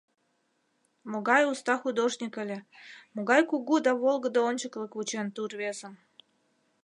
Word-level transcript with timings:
Могай 1.11 1.43
уста 1.51 1.73
художник 1.83 2.33
ыле, 2.43 2.59
могай 3.15 3.41
кугу 3.49 3.75
да 3.85 3.91
волгыдо 4.01 4.39
ончыкылык 4.49 4.91
вучен 4.95 5.27
ту 5.35 5.41
рвезым. 5.51 5.93